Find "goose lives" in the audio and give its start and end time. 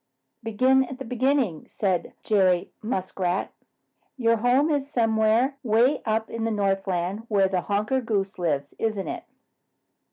8.07-8.73